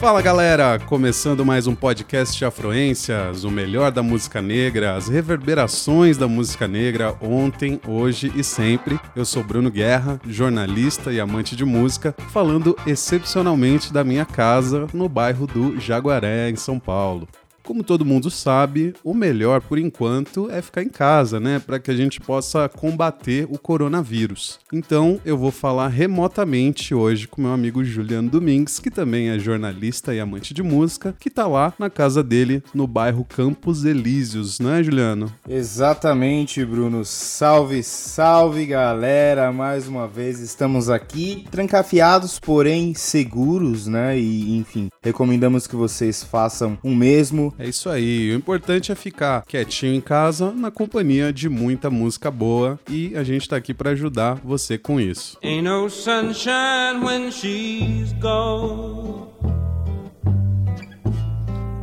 [0.00, 6.26] Fala galera, começando mais um podcast Afluências, o melhor da música negra, as reverberações da
[6.26, 8.98] música negra ontem, hoje e sempre.
[9.14, 15.06] Eu sou Bruno Guerra, jornalista e amante de música, falando excepcionalmente da minha casa no
[15.06, 17.28] bairro do Jaguaré, em São Paulo.
[17.70, 21.60] Como todo mundo sabe, o melhor por enquanto é ficar em casa, né?
[21.64, 24.58] Para que a gente possa combater o coronavírus.
[24.72, 30.12] Então eu vou falar remotamente hoje com meu amigo Juliano Domingues, que também é jornalista
[30.12, 34.72] e amante de música, que tá lá na casa dele no bairro Campos Elíseos, não
[34.72, 35.32] é, Juliano?
[35.48, 37.04] Exatamente, Bruno.
[37.04, 39.52] Salve, salve galera!
[39.52, 44.18] Mais uma vez estamos aqui, trancafiados, porém seguros, né?
[44.18, 48.32] E enfim, recomendamos que vocês façam o mesmo é isso aí.
[48.32, 53.22] O importante é ficar quietinho em casa, na companhia de muita música boa e a
[53.22, 55.38] gente tá aqui para ajudar você com isso.
[55.42, 59.28] Ain't no sunshine when she's gone.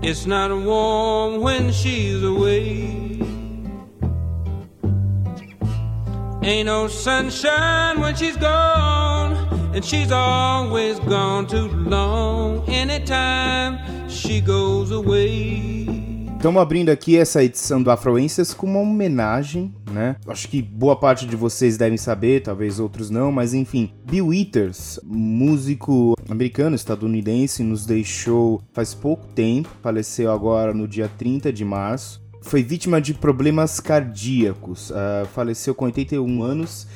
[0.02, 3.20] It's not warm when she's away.
[6.44, 9.36] Ain't no sunshine when she's gone,
[9.78, 12.64] and she's always gone too long.
[12.68, 13.78] Anytime
[14.10, 15.86] she goes away.
[16.36, 20.16] Estamos abrindo aqui essa edição do Afroências com uma homenagem, né?
[20.28, 23.92] Acho que boa parte de vocês devem saber, talvez outros não, mas enfim.
[24.06, 31.54] Bill Withers, músico americano, estadunidense, nos deixou faz pouco tempo, faleceu agora no dia 30
[31.54, 32.22] de março.
[32.42, 36.88] Foi vítima de problemas cardíacos, uh, faleceu com 81 anos.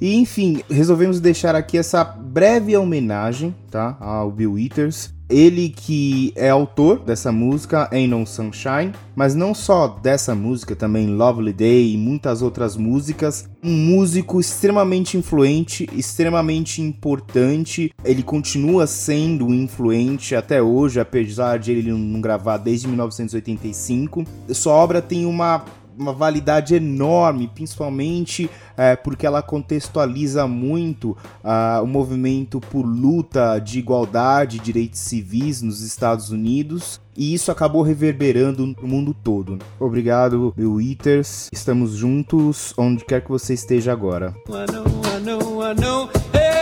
[0.00, 5.12] E enfim, resolvemos deixar aqui essa breve homenagem, tá, ao Bill Withers.
[5.28, 11.06] Ele que é autor dessa música, Ain't No Sunshine, mas não só dessa música, também
[11.06, 13.46] Lovely Day e muitas outras músicas.
[13.62, 17.92] Um músico extremamente influente, extremamente importante.
[18.02, 24.24] Ele continua sendo influente até hoje, apesar de ele não gravar desde 1985.
[24.54, 25.62] Sua obra tem uma
[25.98, 33.78] uma validade enorme, principalmente é, porque ela contextualiza muito uh, o movimento por luta de
[33.78, 37.00] igualdade, direitos civis nos Estados Unidos.
[37.16, 39.58] E isso acabou reverberando no mundo todo.
[39.80, 41.48] Obrigado, Bill Eaters.
[41.52, 44.34] Estamos juntos onde quer que você esteja agora.
[44.48, 46.08] I know, I know, I know.
[46.32, 46.58] Hey,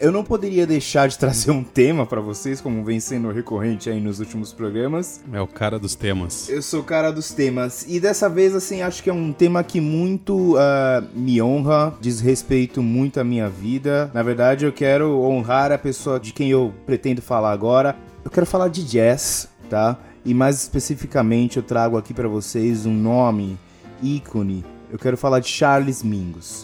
[0.00, 4.00] eu não poderia deixar de trazer um tema para vocês, como vem sendo recorrente aí
[4.00, 5.20] nos últimos programas.
[5.32, 6.48] É o cara dos temas.
[6.48, 7.84] Eu sou o cara dos temas.
[7.88, 12.20] E dessa vez, assim, acho que é um tema que muito uh, me honra, diz
[12.20, 14.10] respeito muito à minha vida.
[14.14, 17.96] Na verdade, eu quero honrar a pessoa de quem eu pretendo falar agora.
[18.24, 19.98] Eu quero falar de jazz, tá?
[20.24, 23.58] E mais especificamente, eu trago aqui para vocês um nome,
[24.02, 24.64] ícone.
[24.90, 26.62] Eu quero falar de Charles Mingus.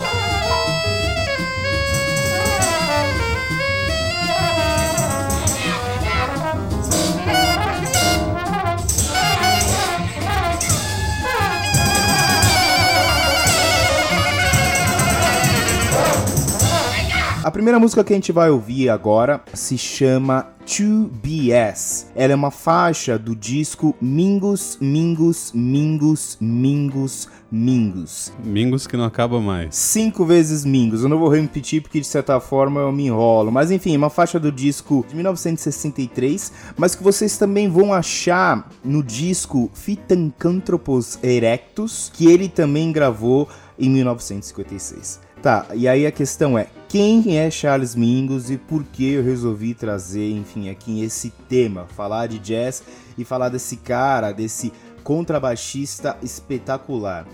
[17.44, 22.06] A primeira música que a gente vai ouvir agora se chama 2BS.
[22.16, 28.32] Ela é uma faixa do disco Mingus, Mingus, Mingus, Mingus, Mingus.
[28.42, 29.76] Mingus que não acaba mais.
[29.76, 31.02] Cinco vezes Mingus.
[31.02, 33.52] Eu não vou repetir porque de certa forma eu me enrolo.
[33.52, 39.02] Mas enfim, uma faixa do disco de 1963, mas que vocês também vão achar no
[39.02, 45.20] disco Phytanthropus Erectus, que ele também gravou em 1956.
[45.42, 49.74] Tá, e aí a questão é, quem é Charles Mingus e por que eu resolvi
[49.74, 52.84] trazer, enfim, aqui esse tema, falar de jazz
[53.18, 54.72] e falar desse cara, desse
[55.02, 57.26] contrabaixista espetacular.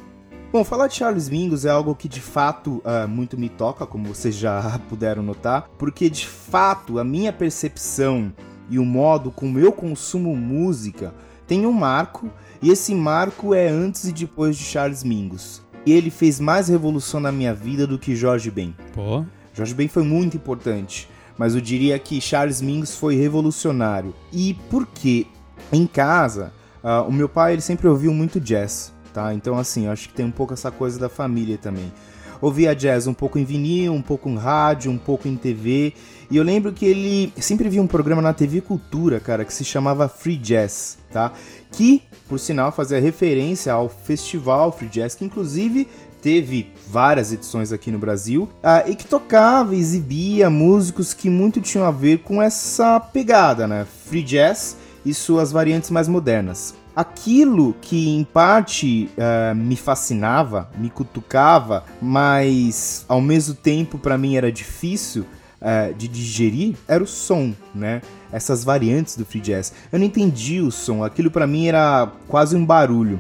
[0.50, 4.08] Bom, falar de Charles Mingus é algo que de fato uh, muito me toca, como
[4.08, 8.32] vocês já puderam notar, porque de fato a minha percepção
[8.70, 11.12] e o modo como eu consumo música
[11.46, 12.30] tem um marco,
[12.62, 17.20] e esse marco é antes e depois de Charles Mingus e ele fez mais revolução
[17.20, 18.74] na minha vida do que Jorge Ben.
[18.92, 19.24] Pô.
[19.52, 24.14] Jorge Ben foi muito importante, mas eu diria que Charles Mingus foi revolucionário.
[24.32, 25.26] E por quê?
[25.72, 26.52] Em casa,
[26.82, 29.34] uh, o meu pai ele sempre ouviu muito jazz, tá?
[29.34, 31.92] Então assim, eu acho que tem um pouco essa coisa da família também.
[32.40, 35.92] Ouvia jazz um pouco em vinil, um pouco em rádio, um pouco em TV.
[36.30, 39.62] E eu lembro que ele sempre via um programa na TV Cultura, cara, que se
[39.62, 41.32] chamava Free Jazz, tá?
[41.70, 45.86] Que, por sinal, fazia referência ao festival Free Jazz, que inclusive
[46.20, 51.86] teve várias edições aqui no Brasil, uh, e que tocava exibia músicos que muito tinham
[51.86, 53.86] a ver com essa pegada, né?
[54.06, 56.74] Free Jazz e suas variantes mais modernas.
[56.94, 64.36] Aquilo que em parte uh, me fascinava, me cutucava, mas ao mesmo tempo para mim
[64.36, 65.24] era difícil
[65.60, 68.02] uh, de digerir, era o som, né?
[68.32, 69.72] Essas variantes do free jazz.
[69.90, 73.18] Eu não entendi o som, aquilo para mim era quase um barulho.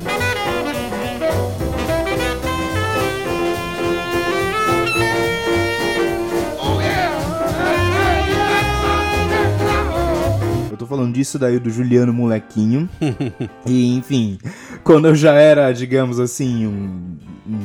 [11.00, 12.88] Falando disso daí do Juliano Molequinho.
[13.66, 14.38] e, enfim,
[14.84, 17.16] quando eu já era, digamos assim, um,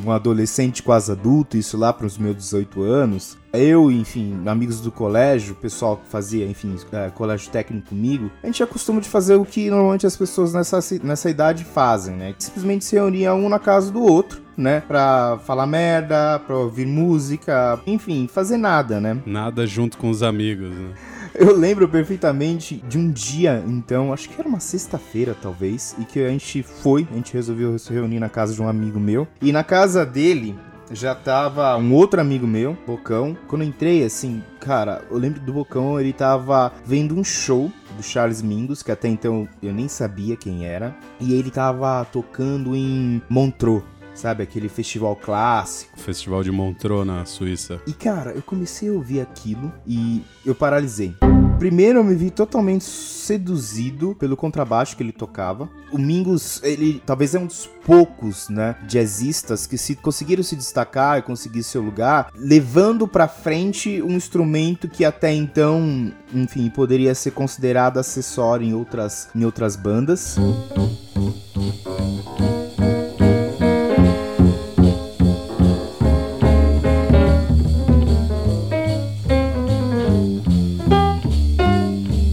[0.06, 4.92] um adolescente quase adulto, isso lá para os meus 18 anos, eu, enfim, amigos do
[4.92, 9.46] colégio, pessoal que fazia, enfim, é, colégio técnico comigo, a gente acostuma de fazer o
[9.46, 12.34] que normalmente as pessoas nessa, nessa idade fazem, né?
[12.40, 14.82] Simplesmente se reunia um na casa do outro, né?
[14.88, 19.18] Pra falar merda, pra ouvir música, enfim, fazer nada, né?
[19.26, 20.94] Nada junto com os amigos, né?
[21.38, 26.24] Eu lembro perfeitamente de um dia, então, acho que era uma sexta-feira, talvez, e que
[26.24, 29.28] a gente foi, a gente resolveu se reunir na casa de um amigo meu.
[29.42, 30.56] E na casa dele,
[30.92, 33.38] já tava um outro amigo meu, Bocão.
[33.48, 38.04] Quando eu entrei, assim, cara, eu lembro do Bocão, ele tava vendo um show do
[38.04, 40.96] Charles Mingus, que até então eu nem sabia quem era.
[41.20, 43.84] E ele tava tocando em Montreux
[44.16, 44.44] sabe?
[44.44, 46.00] Aquele festival clássico.
[46.00, 47.82] Festival de Montreux na Suíça.
[47.86, 51.14] E cara, eu comecei a ouvir aquilo e eu paralisei.
[51.58, 55.70] Primeiro eu me vi totalmente seduzido pelo contrabaixo que ele tocava.
[55.92, 61.18] O Mingus, ele talvez é um dos poucos, né, jazzistas que se conseguiram se destacar
[61.18, 67.32] e conseguir seu lugar, levando para frente um instrumento que até então, enfim, poderia ser
[67.32, 70.38] considerado acessório em outras em outras bandas.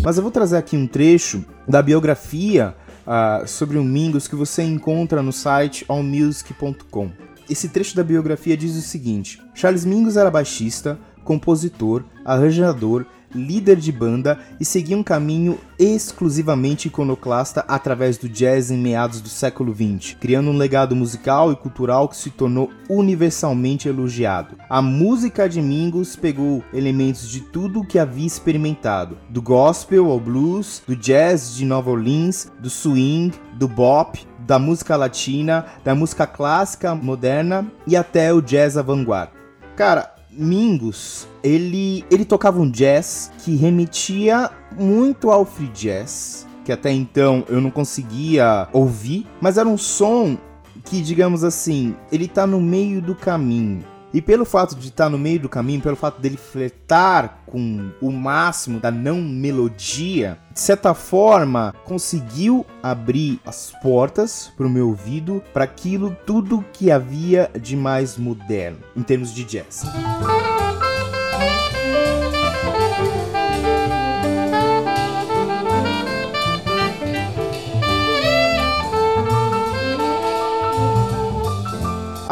[0.04, 2.74] Mas eu vou trazer aqui um trecho da biografia
[3.06, 7.12] uh, sobre o Mingus que você encontra no site allmusic.com.
[7.48, 13.90] Esse trecho da biografia diz o seguinte: Charles Mingus era baixista, compositor, arranjador líder de
[13.90, 20.16] banda e seguia um caminho exclusivamente iconoclasta através do jazz em meados do século XX,
[20.20, 24.56] criando um legado musical e cultural que se tornou universalmente elogiado.
[24.68, 30.20] A música de Mingus pegou elementos de tudo o que havia experimentado, do gospel ao
[30.20, 36.26] blues, do jazz de Nova Orleans, do swing, do bop, da música latina, da música
[36.26, 39.32] clássica moderna e até o jazz avant-garde.
[39.76, 46.90] Cara, Mingus, ele, ele tocava um jazz que remetia muito ao free jazz, que até
[46.90, 50.38] então eu não conseguia ouvir, mas era um som
[50.84, 53.84] que, digamos assim, ele tá no meio do caminho.
[54.14, 58.10] E pelo fato de estar no meio do caminho, pelo fato dele fletar com o
[58.10, 65.42] máximo da não melodia, de certa forma conseguiu abrir as portas para o meu ouvido
[65.52, 69.82] para aquilo tudo que havia de mais moderno em termos de jazz.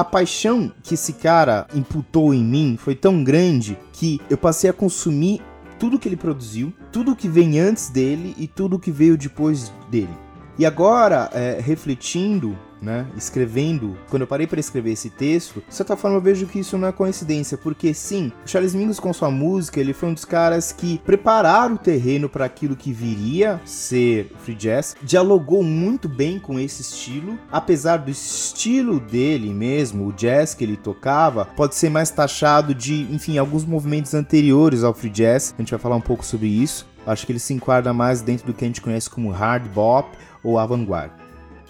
[0.00, 4.72] A paixão que esse cara imputou em mim foi tão grande que eu passei a
[4.72, 5.42] consumir
[5.78, 10.16] tudo que ele produziu, tudo que vem antes dele e tudo que veio depois dele.
[10.58, 15.96] E agora, é, refletindo né, escrevendo, quando eu parei para escrever esse texto, de certa
[15.96, 19.30] forma eu vejo que isso não é coincidência, porque sim, o Charles Mingus com sua
[19.30, 24.32] música, ele foi um dos caras que prepararam o terreno para aquilo que viria ser
[24.44, 30.54] free jazz, dialogou muito bem com esse estilo, apesar do estilo dele mesmo, o jazz
[30.54, 35.54] que ele tocava, pode ser mais taxado de, enfim, alguns movimentos anteriores ao free jazz,
[35.56, 36.88] a gente vai falar um pouco sobre isso.
[37.06, 40.16] Acho que ele se enquadra mais dentro do que a gente conhece como hard bop
[40.42, 41.19] ou avant-garde.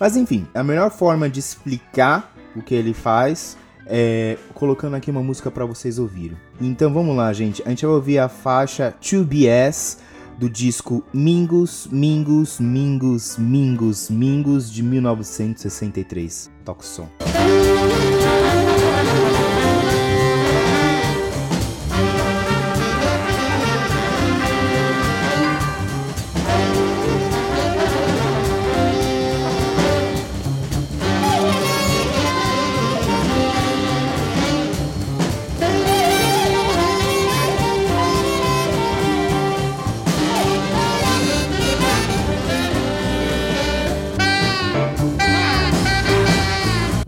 [0.00, 5.22] Mas enfim, a melhor forma de explicar o que ele faz é colocando aqui uma
[5.22, 6.38] música para vocês ouvirem.
[6.58, 7.62] Então vamos lá, gente.
[7.66, 9.98] A gente vai ouvir a faixa 2BS
[10.38, 16.50] do disco Mingus, Mingus, Mingus, Mingus, Mingus de 1963.
[16.64, 17.08] Toca o som.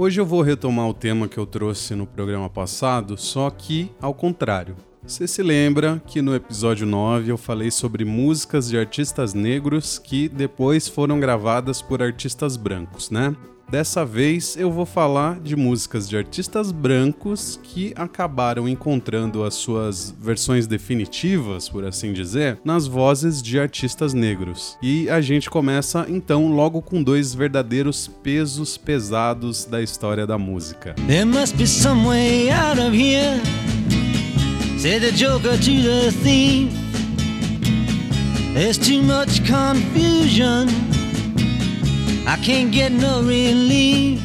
[0.03, 4.13] Hoje eu vou retomar o tema que eu trouxe no programa passado, só que ao
[4.13, 4.75] contrário.
[5.07, 10.29] Você se lembra que no episódio 9 eu falei sobre músicas de artistas negros que
[10.29, 13.37] depois foram gravadas por artistas brancos, né?
[13.73, 20.15] Dessa vez eu vou falar de músicas de artistas brancos que acabaram encontrando as suas
[20.21, 24.77] versões definitivas, por assim dizer, nas vozes de artistas negros.
[24.83, 30.95] E a gente começa então logo com dois verdadeiros pesos pesados da história da música.
[31.07, 33.41] There must be some way out of here.
[34.79, 36.71] Say the joker to the thief.
[38.53, 40.67] There's too much confusion.
[42.25, 44.21] I can't get no relief.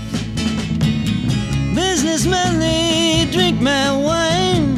[1.73, 4.77] Businessmen, they drink my wine.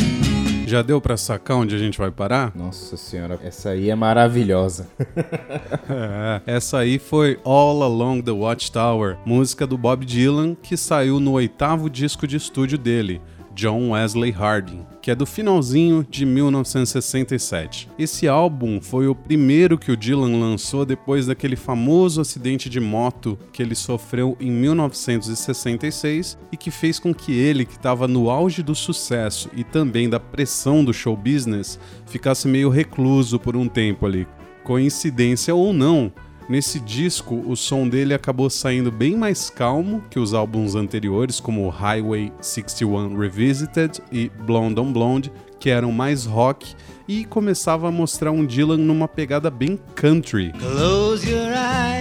[0.65, 2.55] Já deu para sacar onde a gente vai parar?
[2.55, 4.87] Nossa senhora, essa aí é maravilhosa.
[5.89, 11.31] é, essa aí foi All Along the Watchtower, música do Bob Dylan que saiu no
[11.33, 13.19] oitavo disco de estúdio dele,
[13.59, 17.89] John Wesley Harding, que é do finalzinho de 1967.
[17.99, 23.37] Esse álbum foi o primeiro que o Dylan lançou depois daquele famoso acidente de moto
[23.51, 28.63] que ele sofreu em 1966 e que fez com que ele, que estava no auge
[28.63, 34.05] do sucesso e também da pressão do show business, ficasse meio recluso por um tempo
[34.05, 34.25] ali.
[34.63, 36.13] Coincidência ou não,
[36.49, 41.69] Nesse disco, o som dele acabou saindo bem mais calmo que os álbuns anteriores, como
[41.69, 46.73] Highway 61 Revisited e Blonde on Blonde, que eram mais rock,
[47.07, 50.51] e começava a mostrar um Dylan numa pegada bem country.
[50.53, 51.98] Close your eyes,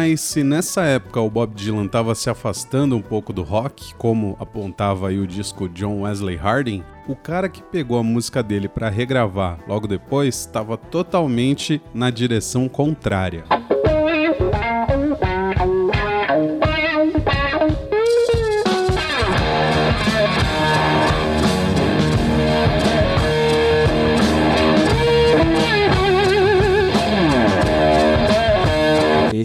[0.00, 4.34] Mas se nessa época o Bob Dylan estava se afastando um pouco do rock, como
[4.40, 8.88] apontava aí o disco John Wesley Harding, o cara que pegou a música dele para
[8.88, 13.44] regravar logo depois estava totalmente na direção contrária.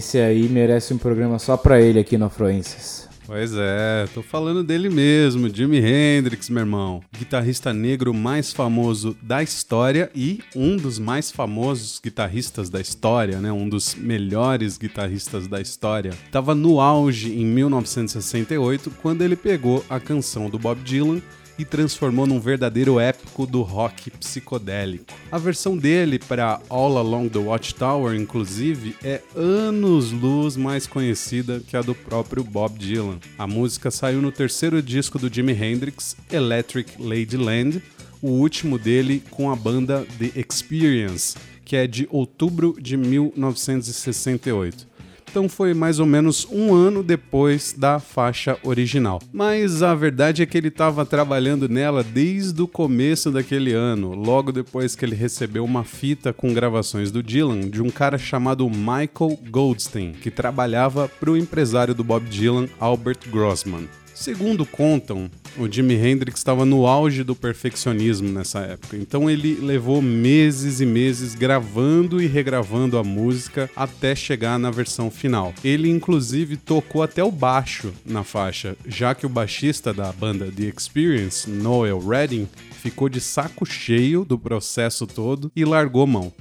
[0.06, 3.08] Esse aí merece um programa só pra ele aqui no Afluências.
[3.26, 7.02] Pois é, tô falando dele mesmo, Jimi Hendrix, meu irmão.
[7.18, 13.50] Guitarrista negro mais famoso da história e um dos mais famosos guitarristas da história, né?
[13.50, 16.12] Um dos melhores guitarristas da história.
[16.30, 21.20] Tava no auge em 1968 quando ele pegou a canção do Bob Dylan
[21.58, 25.14] e transformou num verdadeiro épico do rock psicodélico.
[25.30, 31.82] A versão dele para All Along the Watchtower, inclusive, é anos-luz mais conhecida que a
[31.82, 33.18] do próprio Bob Dylan.
[33.38, 37.82] A música saiu no terceiro disco do Jimi Hendrix, Electric Ladyland,
[38.20, 44.95] o último dele com a banda The Experience, que é de outubro de 1968
[45.28, 49.20] então foi mais ou menos um ano depois da faixa original.
[49.32, 54.52] Mas a verdade é que ele estava trabalhando nela desde o começo daquele ano, logo
[54.52, 59.38] depois que ele recebeu uma fita com gravações do Dylan de um cara chamado Michael
[59.50, 63.86] Goldstein, que trabalhava para o empresário do Bob Dylan, Albert Grossman.
[64.16, 70.00] Segundo contam, o Jimi Hendrix estava no auge do perfeccionismo nessa época, então ele levou
[70.00, 75.52] meses e meses gravando e regravando a música até chegar na versão final.
[75.62, 80.64] Ele inclusive tocou até o baixo na faixa, já que o baixista da banda The
[80.64, 82.48] Experience, Noel Redding,
[82.82, 86.32] ficou de saco cheio do processo todo e largou mão.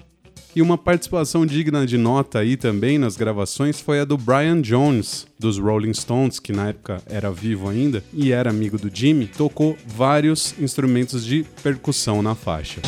[0.55, 5.27] E uma participação digna de nota aí também nas gravações foi a do Brian Jones,
[5.37, 9.77] dos Rolling Stones, que na época era vivo ainda e era amigo do Jimmy, tocou
[9.85, 12.79] vários instrumentos de percussão na faixa.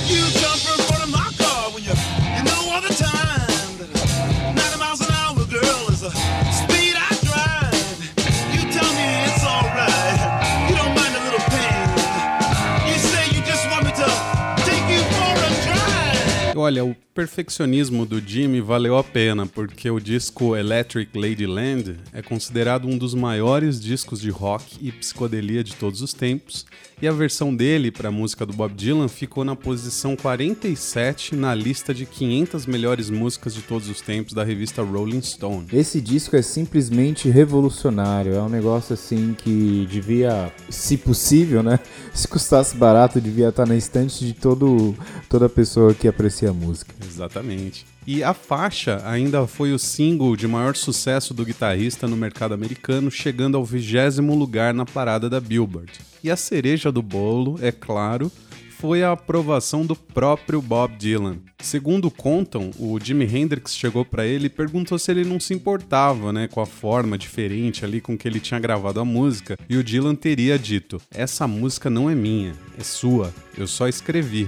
[16.56, 22.88] Olha, o perfeccionismo do Jimmy valeu a pena, porque o disco Electric Ladyland é considerado
[22.88, 26.64] um dos maiores discos de rock e psicodelia de todos os tempos,
[27.02, 31.56] e a versão dele para a música do Bob Dylan ficou na posição 47 na
[31.56, 35.68] lista de 500 melhores músicas de todos os tempos da revista Rolling Stone.
[35.74, 41.80] Esse disco é simplesmente revolucionário, é um negócio assim que devia, se possível, né,
[42.14, 44.96] se custasse barato, devia estar na estante de todo,
[45.28, 46.94] toda pessoa que aprecia a música.
[47.08, 47.86] Exatamente.
[48.06, 53.10] E a faixa ainda foi o single de maior sucesso do guitarrista no mercado americano,
[53.12, 55.92] chegando ao vigésimo lugar na parada da Billboard.
[56.24, 58.32] E a cereja do bolo, é claro,
[58.80, 61.40] foi a aprovação do próprio Bob Dylan.
[61.60, 66.32] Segundo contam, o Jimi Hendrix chegou para ele e perguntou se ele não se importava,
[66.32, 69.84] né, com a forma diferente ali com que ele tinha gravado a música, e o
[69.84, 73.34] Dylan teria dito: "Essa música não é minha, é sua.
[73.58, 74.48] Eu só escrevi."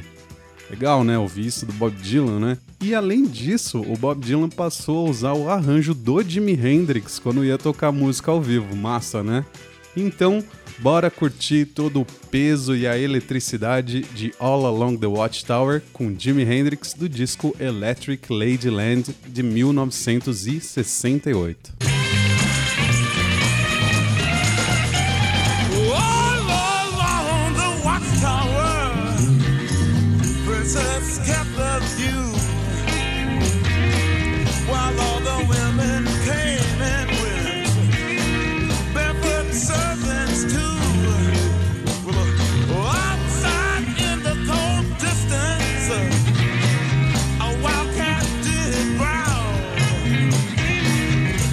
[0.70, 1.18] Legal, né?
[1.18, 2.58] Ouvir isso do Bob Dylan, né?
[2.82, 7.44] E além disso, o Bob Dylan passou a usar o arranjo do Jimi Hendrix quando
[7.44, 8.74] ia tocar música ao vivo.
[8.76, 9.44] Massa, né?
[9.98, 10.44] Então,
[10.78, 16.44] bora curtir todo o peso e a eletricidade de All Along the Watchtower com Jimi
[16.44, 21.99] Hendrix do disco Electric Ladyland de 1968.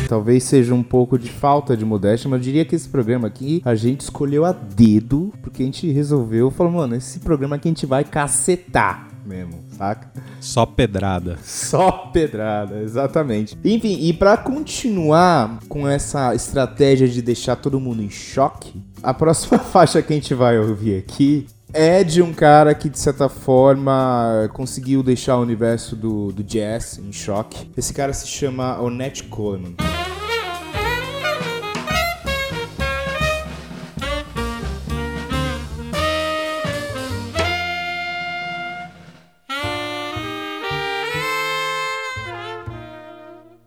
[0.09, 3.61] Talvez seja um pouco de falta de modéstia, mas eu diria que esse programa aqui
[3.65, 7.71] a gente escolheu a dedo, porque a gente resolveu, falou, mano, esse programa aqui a
[7.71, 10.11] gente vai cacetar mesmo, saca?
[10.41, 11.37] Só pedrada.
[11.43, 13.59] Só pedrada, exatamente.
[13.65, 19.59] Enfim, e para continuar com essa estratégia de deixar todo mundo em choque, a próxima
[19.61, 24.49] faixa que a gente vai ouvir aqui é de um cara que, de certa forma,
[24.53, 27.71] conseguiu deixar o universo do, do jazz em choque.
[27.77, 29.75] Esse cara se chama Onette Coleman.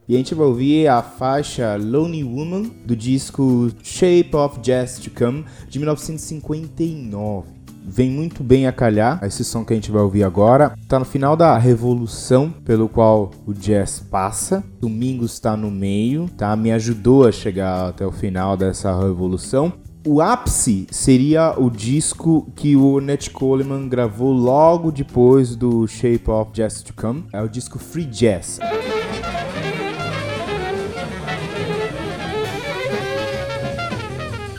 [0.08, 5.12] E a gente vai ouvir a faixa Lonely Woman do disco Shape of Jazz to
[5.12, 7.58] Come de 1959
[7.89, 10.74] vem muito bem a calhar esse som que a gente vai ouvir agora.
[10.88, 14.63] Tá no final da revolução pelo qual o jazz passa.
[14.79, 16.55] Domingos está no meio, tá?
[16.55, 19.74] Me ajudou a chegar até o final dessa revolução.
[20.08, 26.51] O ápice seria o disco que o Nat Coleman gravou logo depois do Shape of
[26.53, 27.25] Jazz to Come.
[27.33, 28.59] É o disco Free Jazz.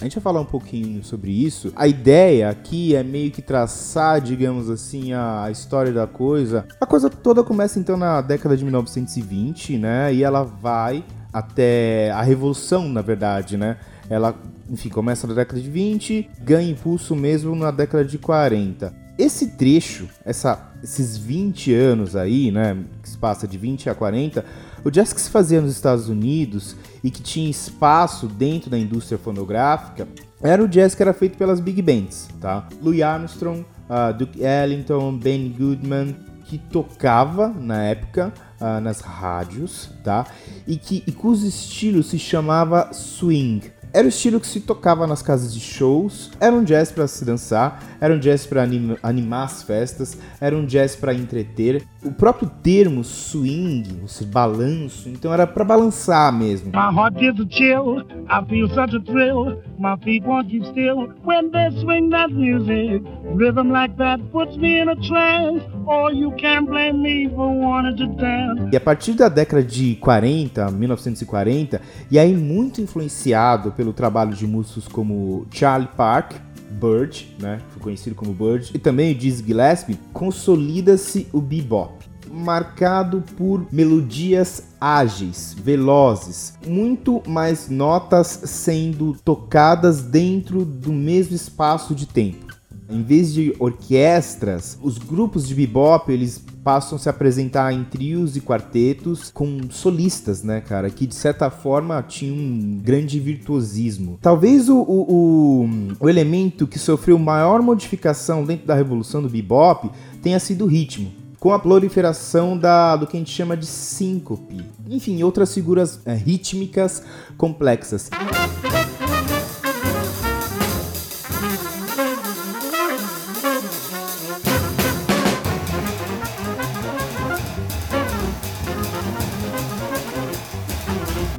[0.00, 1.70] A gente vai falar um pouquinho sobre isso.
[1.76, 6.64] A ideia aqui é meio que traçar, digamos assim, a história da coisa.
[6.80, 10.14] A coisa toda começa então na década de 1920, né?
[10.14, 13.76] E ela vai até a revolução, na verdade, né?
[14.08, 14.34] Ela,
[14.70, 18.94] enfim, começa na década de 20, ganha impulso mesmo na década de 40.
[19.18, 24.42] Esse trecho, essa, esses 20 anos aí, né, que se passa de 20 a 40,
[24.82, 29.18] o jazz que se fazia nos Estados Unidos e que tinha espaço dentro da indústria
[29.18, 30.06] fonográfica
[30.42, 32.66] era o jazz que era feito pelas big bands, tá?
[32.82, 40.26] Louis Armstrong, uh, Duke Ellington, Ben Goodman, que tocava na época uh, nas rádios, tá?
[40.66, 43.70] E que e cujo estilo se chamava swing.
[43.92, 47.24] Era o estilo que se tocava nas casas de shows, era um jazz para se
[47.24, 51.84] dançar, era um jazz para anim animar as festas, era um jazz para entreter.
[52.02, 56.72] O próprio termo swing, esse balanço, então era para balançar mesmo.
[56.72, 61.12] My heart gives a chill, I feel such a thrill, my feet won't keep still
[61.26, 63.04] when they swing that music.
[63.34, 67.96] Rhythm like that puts me in a trance, or you can't blame me for wanting
[67.96, 68.70] to dance.
[68.72, 74.46] E a partir da década de 40, 1940, e aí muito influenciado pelo trabalho de
[74.46, 76.36] músicos como Charlie Park,
[76.70, 81.92] Bird, né, foi conhecido como Bird, e também o Dizzy Gillespie, consolida-se o bebop,
[82.30, 92.06] marcado por melodias ágeis, velozes, muito mais notas sendo tocadas dentro do mesmo espaço de
[92.06, 92.49] tempo.
[92.90, 98.37] Em vez de orquestras, os grupos de bebop eles passam a se apresentar em trios
[98.37, 104.18] e quartetos com solistas, né, cara, que de certa forma tinham um grande virtuosismo.
[104.20, 105.68] Talvez o, o, o,
[106.00, 109.90] o elemento que sofreu maior modificação dentro da revolução do bebop
[110.22, 114.62] tenha sido o ritmo com a proliferação da, do que a gente chama de síncope,
[114.87, 117.03] enfim, outras figuras é, rítmicas
[117.38, 118.11] complexas.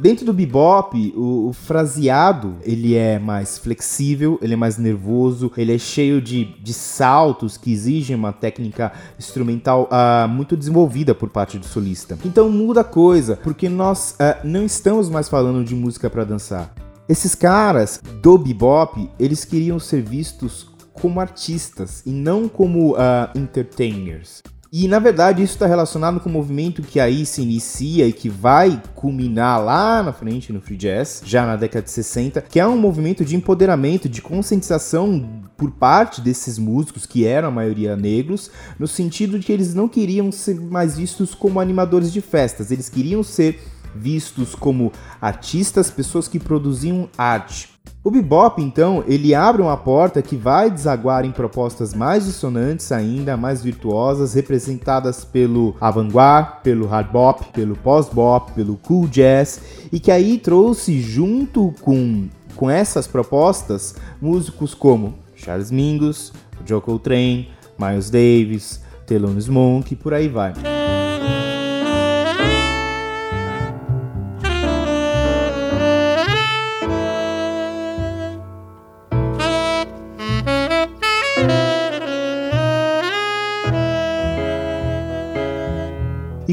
[0.02, 5.72] Dentro do bebop, o, o, fraseado, ele é mais flexível, ele é mais nervoso, ele
[5.72, 11.56] é cheio de, de saltos que exigem uma técnica instrumental uh, muito desenvolvida por parte
[11.56, 12.18] do solista.
[12.24, 16.74] Então muda a coisa, porque nós uh, não estamos mais falando de música para dançar.
[17.08, 24.42] Esses caras do bebop, eles queriam ser vistos como artistas e não como uh, entertainers.
[24.74, 28.30] E na verdade isso está relacionado com o movimento que aí se inicia e que
[28.30, 32.66] vai culminar lá na frente no free jazz, já na década de 60, que é
[32.66, 38.50] um movimento de empoderamento, de conscientização por parte desses músicos que eram a maioria negros,
[38.78, 42.88] no sentido de que eles não queriam ser mais vistos como animadores de festas, eles
[42.88, 43.60] queriam ser
[43.94, 47.72] vistos como artistas, pessoas que produziam arte.
[48.04, 53.36] O bebop, então, ele abre uma porta que vai desaguar em propostas mais dissonantes ainda,
[53.36, 59.60] mais virtuosas, representadas pelo avant-garde, pelo hard bop, pelo post-bop, pelo cool jazz,
[59.92, 66.32] e que aí trouxe junto com, com essas propostas músicos como Charles Mingus,
[66.66, 70.54] Joe Coltrane, Miles Davis, Thelonious Monk e por aí vai.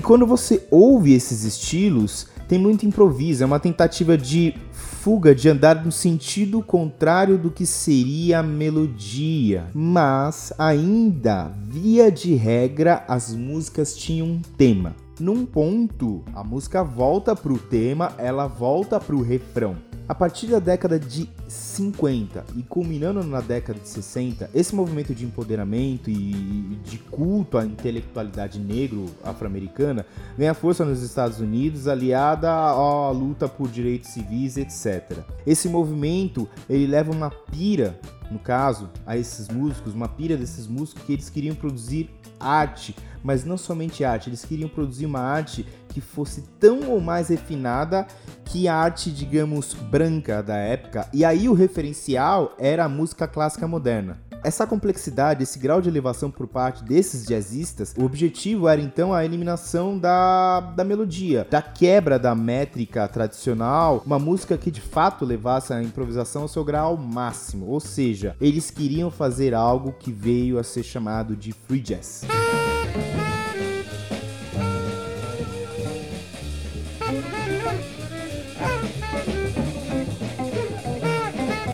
[0.09, 5.85] Quando você ouve esses estilos, tem muito improviso, é uma tentativa de fuga, de andar
[5.85, 9.67] no sentido contrário do que seria a melodia.
[9.71, 14.95] Mas ainda, via de regra, as músicas tinham um tema.
[15.19, 19.75] Num ponto, a música volta pro tema, ela volta pro refrão.
[20.07, 25.25] A partir da década de 50 e culminando na década de 60, esse movimento de
[25.25, 30.05] empoderamento e de culto à intelectualidade negro afro-americana
[30.37, 35.19] ganha força nos Estados Unidos, aliada à luta por direitos civis, etc.
[35.45, 37.99] Esse movimento ele leva uma pira,
[38.31, 43.43] no caso, a esses músicos, uma pira desses músicos que eles queriam produzir arte, mas
[43.43, 48.07] não somente arte, eles queriam produzir uma arte que fosse tão ou mais refinada
[48.45, 51.09] que a arte, digamos, branca da época.
[51.13, 54.28] E aí o referencial era a música clássica moderna.
[54.41, 59.25] Essa complexidade, esse grau de elevação por parte desses jazzistas, o objetivo era então a
[59.25, 65.73] eliminação da, da melodia, da quebra da métrica tradicional, uma música que de fato levasse
[65.73, 70.63] a improvisação ao seu grau máximo, ou seja, eles queriam fazer algo que veio a
[70.63, 72.23] ser chamado de free jazz.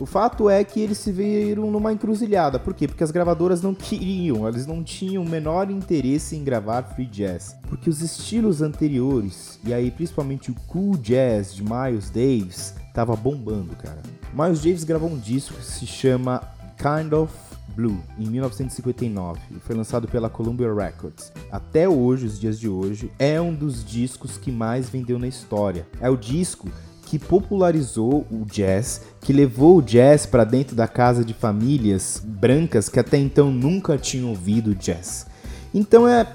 [0.06, 2.60] O fato é que eles se viram numa encruzilhada.
[2.60, 2.88] Por quê?
[2.88, 7.58] Porque as gravadoras não queriam, eles não tinham o menor interesse em gravar free jazz.
[7.68, 13.76] Porque os estilos anteriores, e aí principalmente o cool jazz de Miles Davis, tava bombando,
[13.78, 13.98] cara.
[14.32, 16.40] Miles Davis gravou um disco que se chama
[16.78, 17.34] Kind of
[17.76, 21.34] Blue, em 1959, e foi lançado pela Columbia Records.
[21.52, 25.88] Até hoje, os dias de hoje, é um dos discos que mais vendeu na história.
[26.00, 26.70] É o disco
[27.06, 32.90] que popularizou o jazz, que levou o jazz para dentro da casa de famílias brancas
[32.90, 35.28] que até então nunca tinham ouvido jazz.
[35.74, 36.28] Então é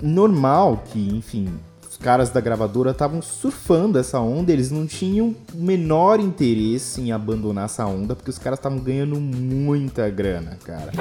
[0.00, 1.48] normal que, enfim,
[1.88, 7.12] os caras da gravadora estavam surfando essa onda, eles não tinham o menor interesse em
[7.12, 10.92] abandonar essa onda, porque os caras estavam ganhando muita grana, cara.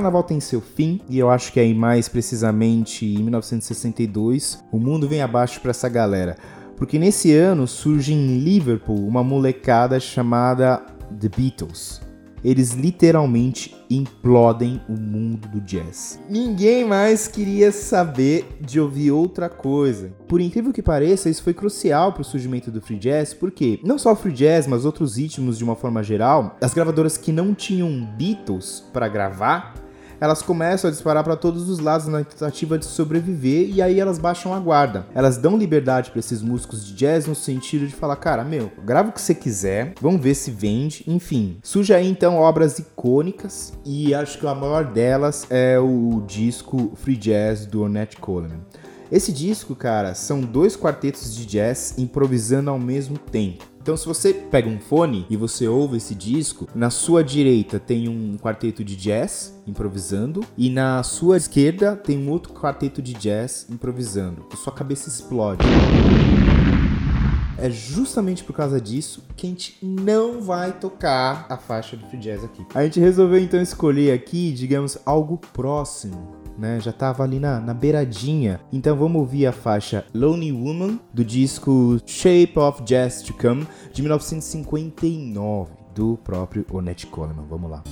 [0.00, 5.06] Carnaval tem seu fim, e eu acho que aí mais precisamente em 1962, o mundo
[5.06, 6.38] vem abaixo para essa galera.
[6.74, 10.78] Porque nesse ano surge em Liverpool uma molecada chamada
[11.20, 12.00] The Beatles
[12.44, 16.18] eles literalmente implodem o mundo do jazz.
[16.28, 20.12] Ninguém mais queria saber de ouvir outra coisa.
[20.26, 23.98] Por incrível que pareça, isso foi crucial para o surgimento do free jazz, porque não
[23.98, 27.54] só o free jazz, mas outros ritmos de uma forma geral, as gravadoras que não
[27.54, 29.74] tinham Beatles para gravar
[30.20, 34.18] elas começam a disparar para todos os lados na tentativa de sobreviver e aí elas
[34.18, 35.06] baixam a guarda.
[35.14, 39.08] Elas dão liberdade para esses músicos de jazz no sentido de falar, cara, meu, grava
[39.08, 41.58] o que você quiser, vamos ver se vende, enfim.
[41.62, 47.16] Surge aí então obras icônicas e acho que a maior delas é o disco Free
[47.16, 48.60] Jazz do Ornette Coleman.
[49.10, 53.69] Esse disco, cara, são dois quartetos de jazz improvisando ao mesmo tempo.
[53.82, 58.08] Então, se você pega um fone e você ouve esse disco, na sua direita tem
[58.10, 63.66] um quarteto de jazz improvisando e na sua esquerda tem um outro quarteto de jazz
[63.70, 64.44] improvisando.
[64.52, 65.64] A sua cabeça explode.
[67.56, 72.20] É justamente por causa disso que a gente não vai tocar a faixa do free
[72.20, 72.66] jazz aqui.
[72.74, 76.80] A gente resolveu então escolher aqui, digamos, algo próximo né?
[76.80, 78.60] Já tava ali na, na beiradinha.
[78.72, 84.02] Então vamos ouvir a faixa Lonely Woman do disco Shape of Jazz to Come de
[84.02, 87.44] 1959 do próprio Ornette Coleman.
[87.48, 87.82] Vamos lá.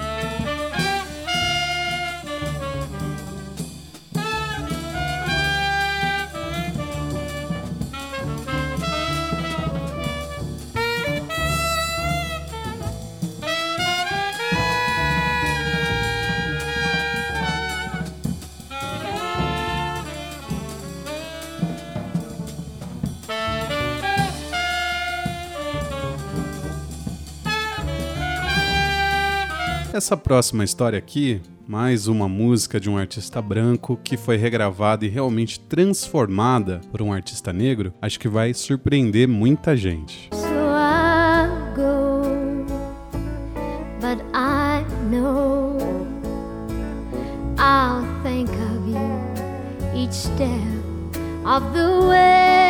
[30.08, 35.08] Essa próxima história aqui, mais uma música de um artista branco que foi regravada e
[35.08, 40.30] realmente transformada por um artista negro, acho que vai surpreender muita gente.
[40.32, 42.22] So I go,
[44.00, 45.76] but I know
[47.58, 50.48] I'll think of you each step
[51.44, 52.67] of the way.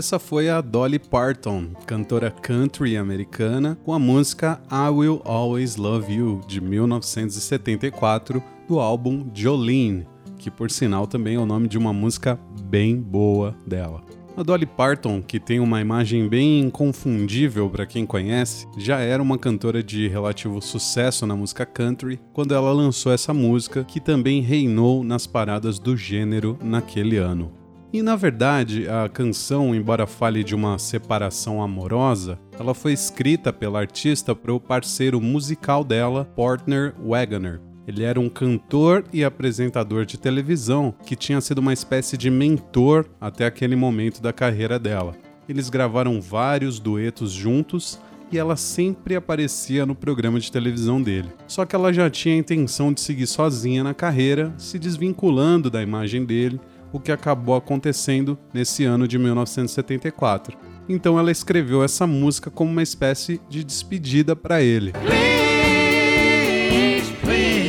[0.00, 6.10] Essa foi a Dolly Parton, cantora country americana, com a música I Will Always Love
[6.10, 10.06] You, de 1974, do álbum Jolene,
[10.38, 14.00] que por sinal também é o nome de uma música bem boa dela.
[14.38, 19.36] A Dolly Parton, que tem uma imagem bem inconfundível para quem conhece, já era uma
[19.36, 25.04] cantora de relativo sucesso na música country quando ela lançou essa música, que também reinou
[25.04, 27.59] nas paradas do gênero naquele ano.
[27.92, 33.80] E na verdade, a canção, embora fale de uma separação amorosa, ela foi escrita pela
[33.80, 37.60] artista para o parceiro musical dela, Portner Wagoner.
[37.88, 43.06] Ele era um cantor e apresentador de televisão que tinha sido uma espécie de mentor
[43.20, 45.16] até aquele momento da carreira dela.
[45.48, 47.98] Eles gravaram vários duetos juntos
[48.30, 51.30] e ela sempre aparecia no programa de televisão dele.
[51.48, 55.82] Só que ela já tinha a intenção de seguir sozinha na carreira, se desvinculando da
[55.82, 56.60] imagem dele,
[56.92, 60.56] o que acabou acontecendo nesse ano de 1974.
[60.88, 64.92] Então ela escreveu essa música como uma espécie de despedida para ele.
[64.92, 67.60] Please, please.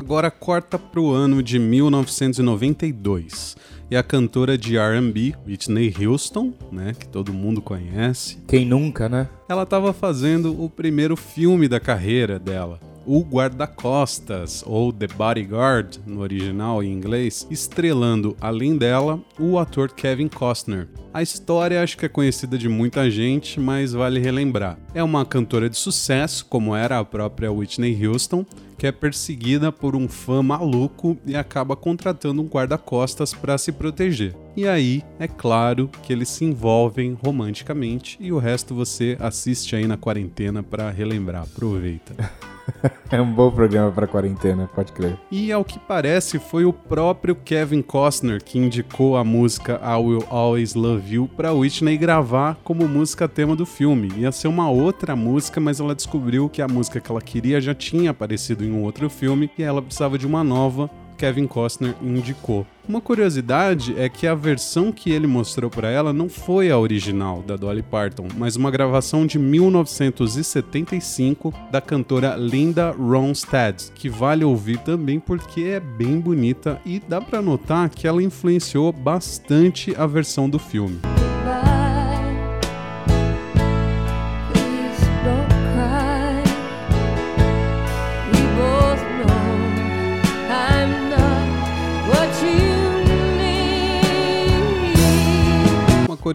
[0.00, 3.56] Agora corta pro ano de 1992.
[3.88, 9.28] E a cantora de R&B, Whitney Houston, né, que todo mundo conhece, Quem nunca, né?
[9.48, 16.22] ela estava fazendo o primeiro filme da carreira dela, O Guarda-Costas, ou The Bodyguard, no
[16.22, 20.88] original em inglês, estrelando, além dela, o ator Kevin Costner.
[21.14, 24.76] A história acho que é conhecida de muita gente, mas vale relembrar.
[24.92, 28.44] É uma cantora de sucesso, como era a própria Whitney Houston,
[28.76, 34.34] que é perseguida por um fã maluco e acaba contratando um guarda-costas para se proteger.
[34.56, 39.86] E aí, é claro que eles se envolvem romanticamente e o resto você assiste aí
[39.86, 41.44] na quarentena para relembrar.
[41.44, 42.14] Aproveita.
[43.10, 45.16] É um bom programa pra quarentena, pode crer.
[45.30, 50.24] E ao que parece, foi o próprio Kevin Costner que indicou a música I Will
[50.28, 54.10] Always Love You pra Whitney gravar como música tema do filme.
[54.16, 57.74] Ia ser uma outra música, mas ela descobriu que a música que ela queria já
[57.74, 60.90] tinha aparecido em um outro filme e ela precisava de uma nova.
[61.16, 62.66] Kevin Costner indicou.
[62.88, 67.42] Uma curiosidade é que a versão que ele mostrou para ela não foi a original
[67.42, 74.78] da Dolly Parton, mas uma gravação de 1975 da cantora Linda Ronstadt, que vale ouvir
[74.78, 80.48] também porque é bem bonita e dá para notar que ela influenciou bastante a versão
[80.48, 81.00] do filme.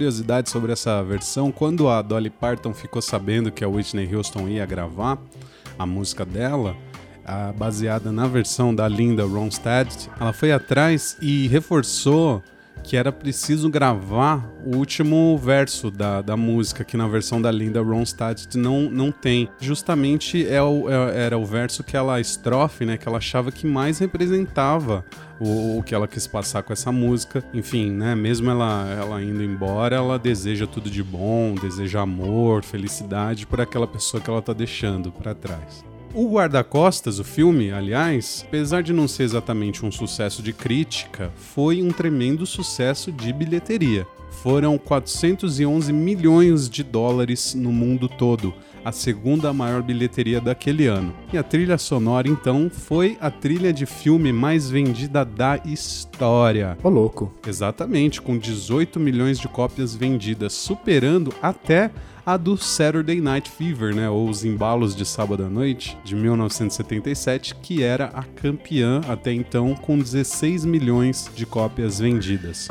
[0.01, 4.65] Curiosidade sobre essa versão, quando a Dolly Parton ficou sabendo que a Whitney Houston ia
[4.65, 5.19] gravar
[5.77, 6.75] a música dela,
[7.55, 12.41] baseada na versão da Linda Ronstadt, ela foi atrás e reforçou
[12.83, 17.81] que era preciso gravar o último verso da, da música, que na versão da Linda
[17.81, 19.49] Ronstadt não, não tem.
[19.59, 23.51] Justamente é o, é- era o verso que ela, a estrofe, né, que ela achava
[23.51, 25.05] que mais representava
[25.39, 27.43] o, o que ela quis passar com essa música.
[27.53, 33.45] Enfim, né, mesmo ela, ela indo embora, ela deseja tudo de bom, deseja amor, felicidade
[33.47, 35.83] por aquela pessoa que ela tá deixando para trás.
[36.13, 41.81] O Guarda-Costas, o filme, aliás, apesar de não ser exatamente um sucesso de crítica, foi
[41.81, 44.05] um tremendo sucesso de bilheteria.
[44.29, 51.13] Foram 411 milhões de dólares no mundo todo, a segunda maior bilheteria daquele ano.
[51.31, 56.77] E a trilha sonora, então, foi a trilha de filme mais vendida da história.
[56.83, 57.33] Ô, louco.
[57.47, 61.89] Exatamente, com 18 milhões de cópias vendidas, superando até
[62.25, 67.55] a do Saturday Night Fever, né, ou Os Embalos de Sábado à Noite, de 1977,
[67.55, 72.67] que era a campeã até então com 16 milhões de cópias vendidas.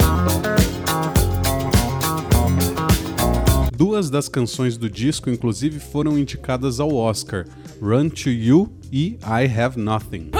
[3.76, 7.46] Duas das canções do disco, inclusive, foram indicadas ao Oscar:
[7.80, 10.39] Run to You e I Have Nothing.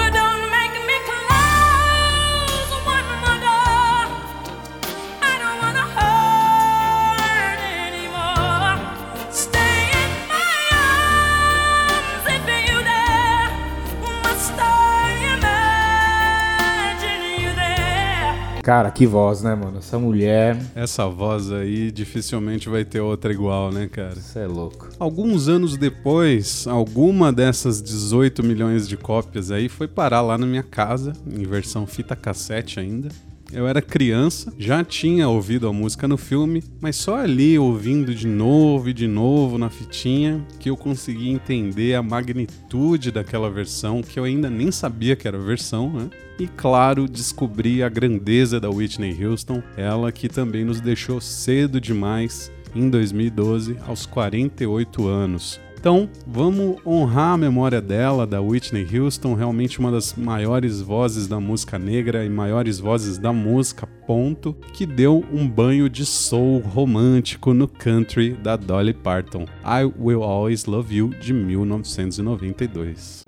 [18.71, 19.79] Cara, que voz, né, mano?
[19.79, 20.57] Essa mulher.
[20.73, 24.15] Essa voz aí dificilmente vai ter outra igual, né, cara?
[24.15, 24.87] Você é louco.
[24.97, 30.63] Alguns anos depois, alguma dessas 18 milhões de cópias aí foi parar lá na minha
[30.63, 33.09] casa, em versão fita cassete ainda.
[33.53, 38.25] Eu era criança, já tinha ouvido a música no filme, mas só ali ouvindo de
[38.25, 44.17] novo e de novo na fitinha que eu consegui entender a magnitude daquela versão que
[44.17, 46.09] eu ainda nem sabia que era versão, né?
[46.39, 52.49] E claro, descobri a grandeza da Whitney Houston, ela que também nos deixou cedo demais
[52.73, 55.59] em 2012, aos 48 anos.
[55.81, 61.39] Então, vamos honrar a memória dela, da Whitney Houston, realmente uma das maiores vozes da
[61.39, 67.51] música negra e maiores vozes da música, ponto, que deu um banho de soul romântico
[67.51, 69.47] no country da Dolly Parton.
[69.65, 73.23] I Will Always Love You, de 1992.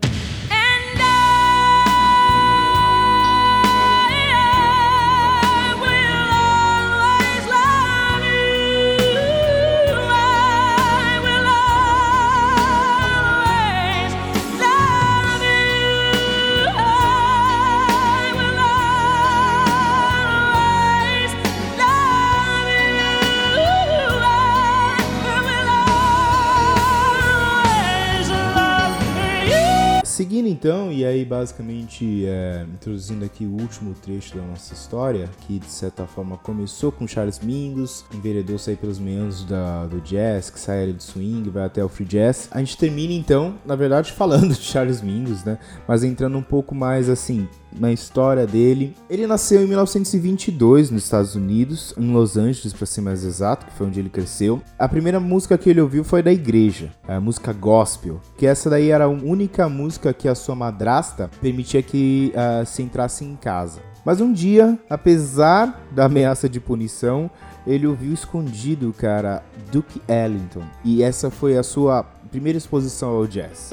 [31.24, 36.38] Aí basicamente é, introduzindo aqui o último trecho da nossa história, que de certa forma
[36.38, 41.50] começou com Charles Mingus, enveredou-se pelos meandros da, do jazz, que sai ali do swing,
[41.50, 42.50] vai até o free jazz.
[42.52, 45.58] A gente termina então, na verdade, falando de Charles Mingus, né?
[45.88, 47.48] Mas entrando um pouco mais assim
[47.80, 48.96] na história dele.
[49.10, 53.74] Ele nasceu em 1922 nos Estados Unidos, em Los Angeles para ser mais exato, que
[53.74, 54.62] foi onde ele cresceu.
[54.78, 58.90] A primeira música que ele ouviu foi da igreja, a música gospel, que essa daí
[58.90, 63.82] era a única música que a sua madrasta permitia que ah, se entrasse em casa.
[64.06, 67.32] Mas um dia, apesar da ameaça de punição,
[67.66, 70.64] ele ouviu escondido, cara, Duke Ellington.
[70.84, 73.72] E essa foi a sua primeira exposição ao jazz.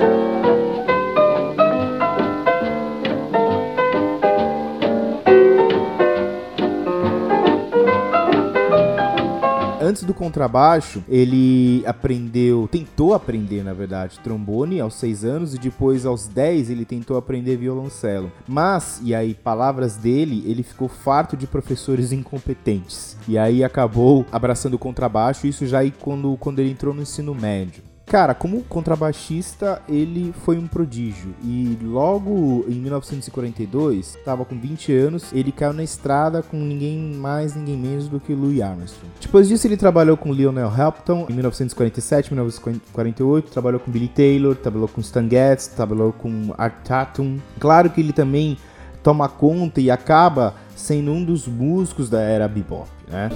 [9.91, 16.07] Antes do contrabaixo, ele aprendeu, tentou aprender, na verdade, trombone aos 6 anos e depois
[16.07, 18.31] aos 10 ele tentou aprender violoncelo.
[18.47, 23.17] Mas, e aí palavras dele, ele ficou farto de professores incompetentes.
[23.27, 27.35] E aí acabou abraçando o contrabaixo, isso já aí quando, quando ele entrou no ensino
[27.35, 27.90] médio.
[28.11, 31.33] Cara, como contrabaixista, ele foi um prodígio.
[31.45, 37.55] E logo em 1942, estava com 20 anos, ele caiu na estrada com ninguém mais,
[37.55, 39.13] ninguém menos do que Louis Armstrong.
[39.21, 44.89] Depois disso, ele trabalhou com Lionel Hampton em 1947, 1948, trabalhou com Billy Taylor, trabalhou
[44.89, 47.39] com Stan Getz, trabalhou com Art Tatum.
[47.61, 48.59] Claro que ele também
[49.05, 53.31] toma conta e acaba sendo um dos músicos da era bebop, né?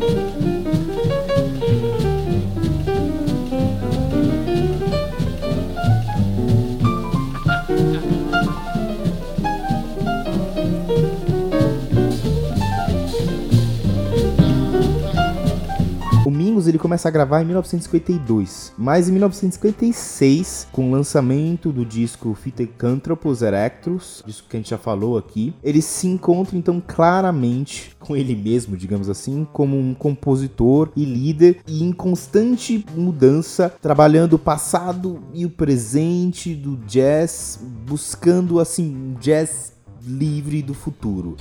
[16.67, 23.43] Ele começa a gravar em 1952, mas em 1956, com o lançamento do disco Phytocanthropus
[23.43, 28.35] erectus, disco que a gente já falou aqui, ele se encontra então claramente com ele
[28.35, 35.23] mesmo, digamos assim, como um compositor e líder e em constante mudança, trabalhando o passado
[35.33, 39.73] e o presente do jazz, buscando assim um jazz
[40.07, 41.37] livre do futuro.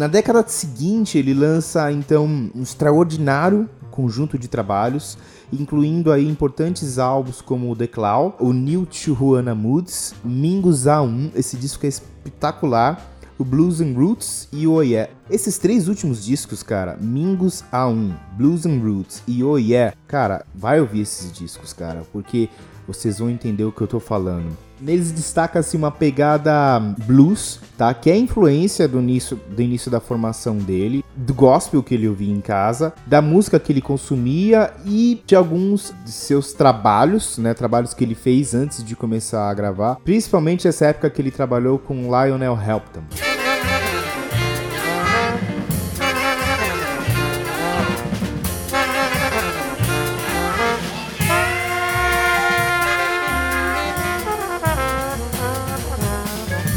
[0.00, 5.18] Na década seguinte, ele lança então um extraordinário conjunto de trabalhos,
[5.52, 11.54] incluindo aí importantes álbuns como o The Claw, o New Tijuana Moods, Mingus A1, esse
[11.54, 15.12] disco é espetacular, o Blues and Roots e o Oh Yeah.
[15.28, 20.80] Esses três últimos discos, cara, Mingus A1, Blues and Roots e Oh Yeah, cara, vai
[20.80, 22.48] ouvir esses discos, cara, porque
[22.86, 24.56] vocês vão entender o que eu tô falando.
[24.80, 27.92] Neles destaca-se uma pegada blues, tá?
[27.92, 32.32] Que é influência do início, do início da formação dele, do gospel que ele ouvia
[32.32, 37.52] em casa, da música que ele consumia e de alguns de seus trabalhos, né?
[37.54, 41.78] Trabalhos que ele fez antes de começar a gravar, principalmente essa época que ele trabalhou
[41.78, 43.39] com Lionel Helpton.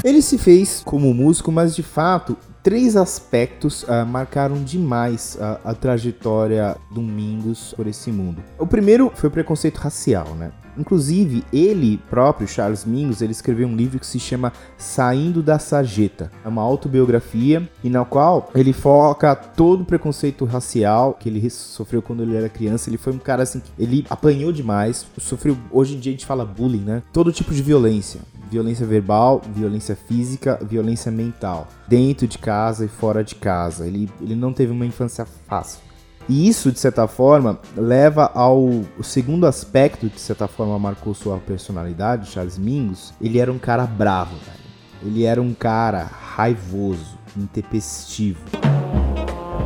[0.04, 5.74] Ele se fez como músico, mas de fato, três aspectos ah, marcaram demais ah, a
[5.74, 8.43] trajetória do Mingus por esse mundo.
[8.60, 10.51] O primeiro foi o preconceito racial, né?
[10.78, 16.32] Inclusive, ele próprio, Charles Mingus, ele escreveu um livro que se chama Saindo da Sarjeta.
[16.43, 22.01] É uma autobiografia e na qual ele foca todo o preconceito racial que ele sofreu
[22.01, 22.89] quando ele era criança.
[22.89, 26.43] Ele foi um cara assim, ele apanhou demais, sofreu, hoje em dia a gente fala
[26.43, 27.04] bullying, né?
[27.14, 28.22] Todo tipo de violência
[28.54, 33.88] violência verbal, violência física, violência mental, dentro de casa e fora de casa.
[33.88, 35.82] Ele, ele não teve uma infância fácil.
[36.30, 41.14] E isso, de certa forma, leva ao o segundo aspecto que, de certa forma, marcou
[41.14, 43.14] sua personalidade, Charles Mingus.
[43.20, 44.64] Ele era um cara bravo, velho.
[45.01, 48.39] Ele era um cara raivoso, intempestivo.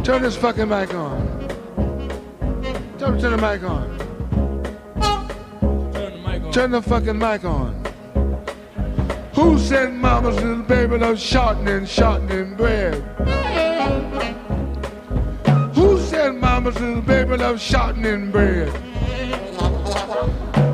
[0.04, 1.20] Turn this fucking mic on.
[2.98, 3.98] Turn, turn the mic on.
[6.52, 7.87] Turn the fucking mic on.
[9.38, 12.96] Who said mama's little baby loves shortening, shortening bread?
[15.76, 18.74] Who said mama's little baby loves shortening bread?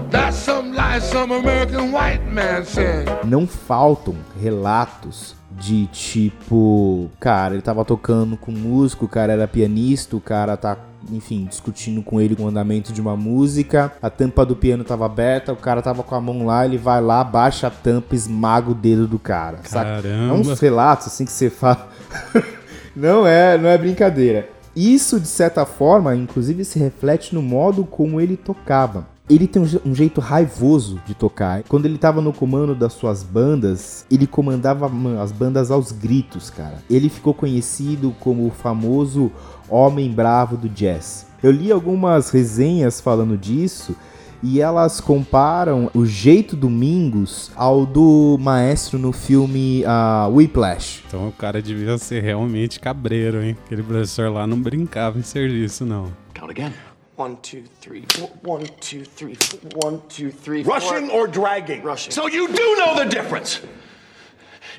[0.09, 3.05] That's some lie some American white man said.
[3.26, 10.16] não faltam relatos de tipo, cara, ele tava tocando com músico, o cara era pianista,
[10.16, 10.78] o cara tá,
[11.12, 15.54] enfim, discutindo com ele o andamento de uma música, a tampa do piano tava aberta,
[15.54, 18.76] o cara tava com a mão lá, ele vai lá, baixa a tampa, esmaga o
[18.76, 19.60] dedo do cara.
[19.64, 19.89] saca?
[19.89, 20.34] É Caramba.
[20.36, 21.89] uns relatos assim que você fala.
[22.95, 24.49] não é, não é brincadeira.
[24.76, 29.12] Isso, de certa forma, inclusive se reflete no modo como ele tocava.
[29.30, 31.63] Ele tem um je- jeito raivoso de tocar.
[31.63, 36.84] Quando ele tava no comando das suas bandas, ele comandava as bandas aos gritos, cara.
[36.89, 39.32] Ele ficou conhecido como o famoso
[39.69, 41.28] Homem Bravo do Jazz.
[41.41, 43.95] Eu li algumas resenhas falando disso
[44.41, 51.01] e elas comparam o jeito do Mingus ao do maestro no filme ah, Whiplash.
[51.07, 53.55] Então o cara devia ser realmente cabreiro, hein?
[53.65, 56.11] Aquele professor lá não brincava em serviço, não.
[56.34, 56.74] Count again.
[57.16, 58.30] One, two, three, four.
[58.41, 59.59] One, two, three, four.
[59.76, 60.74] One, two, three, four.
[60.74, 61.84] Rushing or dragging?
[61.84, 62.11] Rushing.
[62.11, 63.61] So you do know the difference.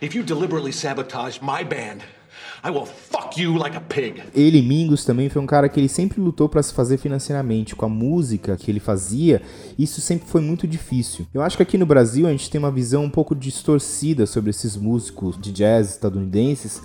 [0.01, 2.03] If you deliberately sabotage my band,
[2.65, 4.21] I will fuck you like a pig.
[4.35, 7.87] Ele, Mingus, também foi um cara que ele sempre lutou para se fazer financeiramente com
[7.87, 9.41] a música que ele fazia.
[9.79, 11.27] Isso sempre foi muito difícil.
[11.33, 14.51] Eu acho que aqui no Brasil a gente tem uma visão um pouco distorcida sobre
[14.51, 16.83] esses músicos de jazz estadunidenses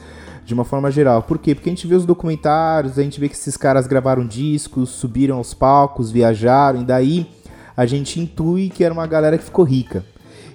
[0.50, 1.22] de uma forma geral.
[1.22, 1.54] Por quê?
[1.54, 5.38] Porque a gente vê os documentários, a gente vê que esses caras gravaram discos, subiram
[5.38, 7.30] aos palcos, viajaram, e daí
[7.78, 10.04] a gente intui que era uma galera que ficou rica.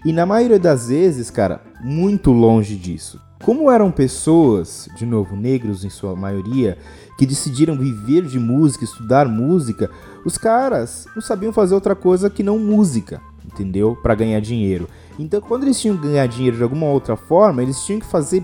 [0.05, 3.21] E na maioria das vezes, cara, muito longe disso.
[3.45, 6.77] Como eram pessoas, de novo, negros em sua maioria,
[7.17, 9.89] que decidiram viver de música, estudar música,
[10.25, 13.97] os caras não sabiam fazer outra coisa que não música, entendeu?
[14.03, 14.89] Para ganhar dinheiro.
[15.21, 18.43] Então, quando eles tinham que ganhar dinheiro de alguma outra forma, eles tinham que fazer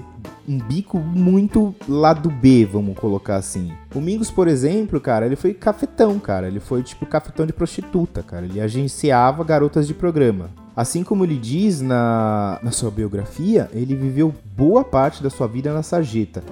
[0.51, 3.71] um bico muito lado B, vamos colocar assim.
[3.95, 6.49] O Mingos, por exemplo, cara, ele foi cafetão, cara.
[6.49, 8.45] Ele foi tipo cafetão de prostituta, cara.
[8.45, 10.51] Ele agenciava garotas de programa.
[10.75, 15.73] Assim como ele diz na, na sua biografia, ele viveu boa parte da sua vida
[15.73, 16.43] na sarjeta.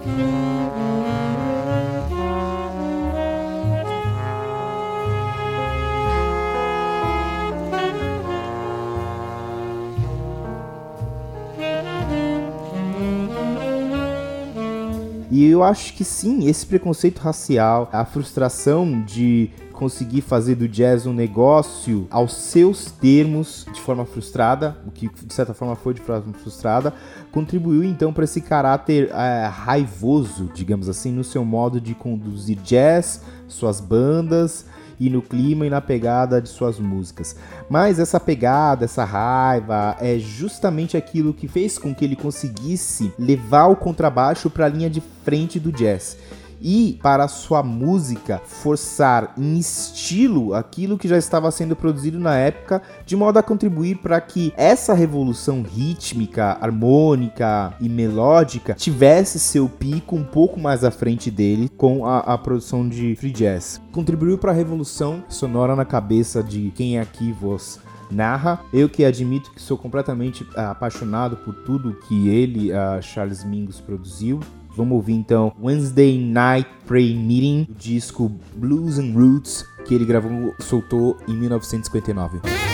[15.39, 21.07] E eu acho que sim, esse preconceito racial, a frustração de conseguir fazer do jazz
[21.07, 26.01] um negócio aos seus termos de forma frustrada, o que de certa forma foi de
[26.01, 26.93] forma frustrada,
[27.31, 33.23] contribuiu então para esse caráter eh, raivoso, digamos assim, no seu modo de conduzir jazz,
[33.47, 34.67] suas bandas
[35.01, 37.37] e no clima e na pegada de suas músicas.
[37.69, 43.67] Mas essa pegada, essa raiva, é justamente aquilo que fez com que ele conseguisse levar
[43.67, 46.17] o contrabaixo para a linha de frente do jazz
[46.61, 52.83] e para sua música forçar em estilo aquilo que já estava sendo produzido na época,
[53.05, 60.17] de modo a contribuir para que essa revolução rítmica, harmônica e melódica tivesse seu pico
[60.17, 63.81] um pouco mais à frente dele com a, a produção de free jazz.
[63.93, 67.81] Contribuiu para a revolução sonora na cabeça de quem aqui vos
[68.11, 68.61] narra.
[68.73, 73.81] Eu que admito que sou completamente ah, apaixonado por tudo que ele, ah, Charles Mingus,
[73.81, 74.41] produziu.
[74.79, 80.55] Vamos ouvir então Wednesday Night Pray Meeting, do disco Blues and Roots, que ele gravou,
[80.61, 82.68] soltou em 1959.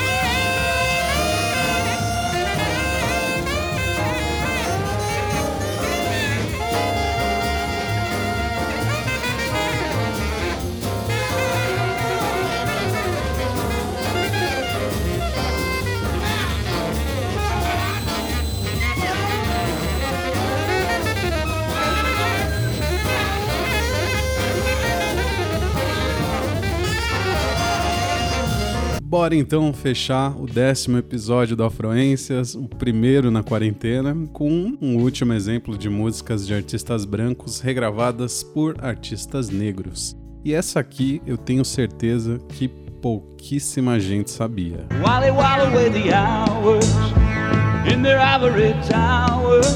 [29.25, 35.33] Bora então fechar o décimo episódio do Afroências, o primeiro na quarentena, com um último
[35.33, 40.15] exemplo de músicas de artistas brancos regravadas por artistas negros.
[40.45, 44.87] E essa aqui eu tenho certeza que pouquíssima gente sabia.
[45.03, 46.87] Wally wall away the hours
[47.91, 49.73] in their ivory towers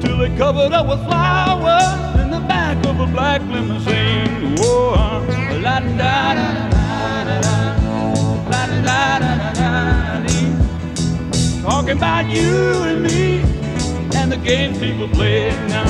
[0.00, 1.82] till they covered up with flowers
[2.24, 4.54] in the back of a black limousine.
[4.60, 6.71] Whoa, la da da
[11.62, 13.40] Talking about you and me
[14.16, 15.84] and the games people play now.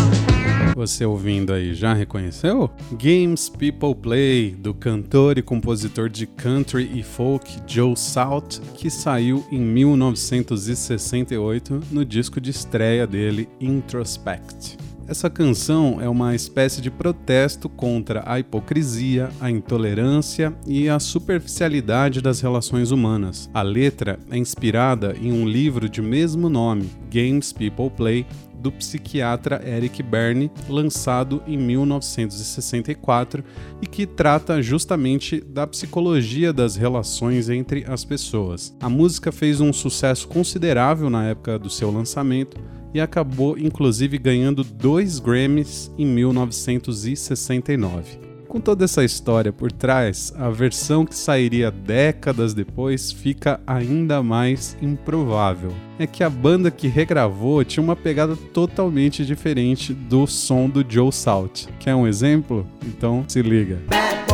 [0.76, 2.70] Você ouvindo aí já reconheceu?
[2.92, 9.42] Games People Play, do cantor e compositor de country e folk Joe Salt, que saiu
[9.50, 14.76] em 1968 no disco de estreia dele, Introspect.
[15.06, 22.20] Essa canção é uma espécie de protesto contra a hipocrisia, a intolerância e a superficialidade
[22.20, 23.50] das relações humanas.
[23.52, 28.24] A letra é inspirada em um livro de mesmo nome, Games People Play,
[28.62, 33.42] do psiquiatra Eric Berne, lançado em 1964
[33.82, 38.72] e que trata justamente da psicologia das relações entre as pessoas.
[38.80, 42.56] A música fez um sucesso considerável na época do seu lançamento
[42.94, 48.32] e acabou inclusive ganhando dois Grammys em 1969.
[48.52, 54.76] Com toda essa história por trás, a versão que sairia décadas depois fica ainda mais
[54.82, 55.72] improvável.
[55.98, 61.10] É que a banda que regravou tinha uma pegada totalmente diferente do som do Joe
[61.10, 61.64] Salt.
[61.78, 62.66] Quer um exemplo?
[62.84, 63.80] Então se liga.
[63.88, 64.31] Bad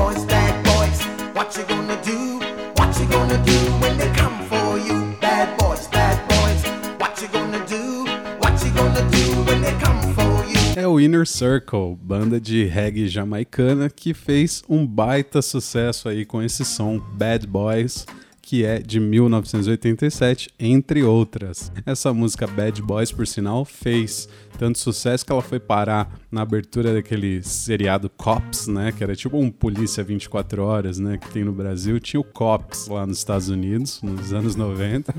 [11.09, 16.99] Inner Circle, banda de reggae jamaicana que fez um baita sucesso aí com esse som
[16.99, 18.05] Bad Boys,
[18.43, 21.73] que é de 1987, entre outras.
[21.87, 24.29] Essa música Bad Boys, por sinal, fez
[24.59, 29.39] tanto sucesso que ela foi parar na abertura daquele seriado Cops, né, que era tipo
[29.39, 31.99] um Polícia 24 horas, né, que tem no Brasil.
[31.99, 35.15] Tinha o Cops lá nos Estados Unidos, nos anos 90.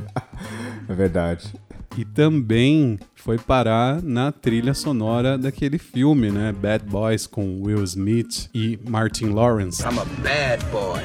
[0.87, 1.53] É verdade.
[1.97, 6.51] E também foi parar na trilha sonora daquele filme, né?
[6.53, 9.81] Bad Boys com Will Smith e Martin Lawrence.
[9.83, 11.01] I'm a bad boy.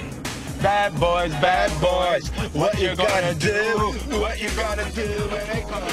[0.62, 4.18] Bad boys, bad boys, what you gonna do?
[4.18, 5.84] What you gonna do when they come?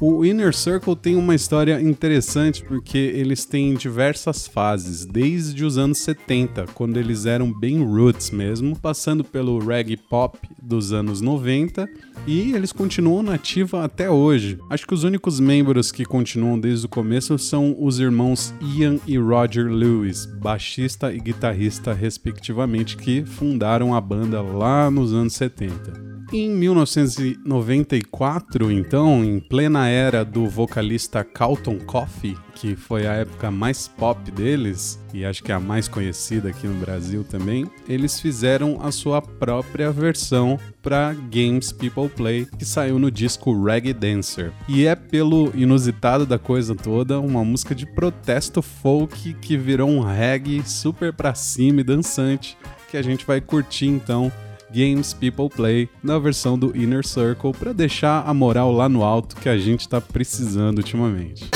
[0.00, 5.98] O Inner Circle tem uma história interessante porque eles têm diversas fases, desde os anos
[5.98, 11.88] 70, quando eles eram bem roots mesmo, passando pelo reggae pop dos anos 90
[12.26, 14.58] e eles continuam na ativa até hoje.
[14.70, 19.18] Acho que os únicos membros que continuam desde o começo são os irmãos Ian e
[19.18, 26.15] Roger Lewis, baixista e guitarrista respectivamente, que fundaram a banda lá nos anos 70.
[26.32, 33.86] Em 1994, então, em plena era do vocalista Carlton Coffey, que foi a época mais
[33.86, 38.80] pop deles, e acho que é a mais conhecida aqui no Brasil também, eles fizeram
[38.82, 44.52] a sua própria versão para Games People Play, que saiu no disco Reggae Dancer.
[44.68, 50.00] E é pelo inusitado da coisa toda, uma música de protesto folk que virou um
[50.00, 52.58] reggae super pra cima e dançante,
[52.90, 54.32] que a gente vai curtir então
[54.72, 59.36] Games People Play na versão do Inner Circle para deixar a moral lá no alto
[59.36, 61.48] que a gente tá precisando ultimamente.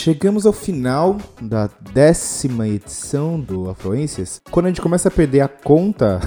[0.00, 4.40] Chegamos ao final da décima edição do Afluências.
[4.50, 6.18] Quando a gente começa a perder a conta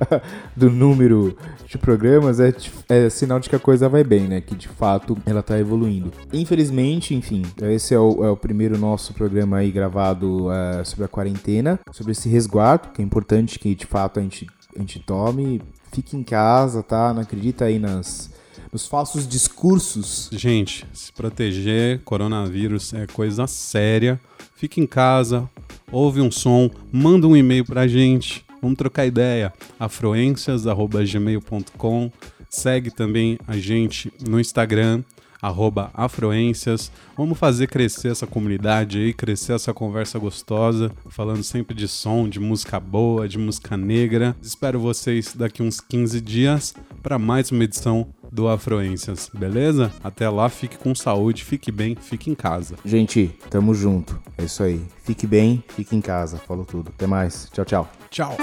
[0.56, 2.50] do número de programas, é,
[2.88, 4.40] é, sinal de que a coisa vai bem, né?
[4.40, 6.10] Que de fato ela tá evoluindo.
[6.32, 11.08] Infelizmente, enfim, esse é o, é o primeiro nosso programa aí gravado uh, sobre a
[11.08, 15.60] quarentena, sobre esse resguardo, que é importante que de fato a gente, a gente tome.
[15.92, 17.12] Fique em casa, tá?
[17.12, 18.30] Não acredita aí nas
[18.72, 20.30] nos falsos discursos.
[20.32, 24.20] Gente, se proteger, coronavírus é coisa séria.
[24.54, 25.50] Fique em casa,
[25.90, 29.50] ouve um som, manda um e-mail pra gente, vamos trocar ideia.
[29.78, 32.12] afroências.gmail.com
[32.50, 35.04] Segue também a gente no Instagram,
[35.40, 36.90] arroba afroências.
[37.16, 42.40] Vamos fazer crescer essa comunidade aí, crescer essa conversa gostosa, falando sempre de som, de
[42.40, 44.36] música boa, de música negra.
[44.42, 49.92] Espero vocês daqui uns 15 dias para mais uma edição do Afroências, beleza?
[50.02, 52.76] Até lá, fique com saúde, fique bem, fique em casa.
[52.84, 54.18] Gente, tamo junto.
[54.38, 54.80] É isso aí.
[55.04, 56.38] Fique bem, fique em casa.
[56.38, 56.90] Falou tudo.
[56.94, 57.48] Até mais.
[57.52, 57.88] Tchau, tchau.
[58.10, 58.36] Tchau.